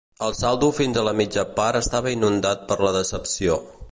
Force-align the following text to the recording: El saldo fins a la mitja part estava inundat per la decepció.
El 0.27 0.31
saldo 0.37 0.69
fins 0.77 0.97
a 1.01 1.03
la 1.07 1.13
mitja 1.19 1.43
part 1.59 1.79
estava 1.83 2.15
inundat 2.17 2.67
per 2.71 2.79
la 2.87 2.95
decepció. 2.99 3.63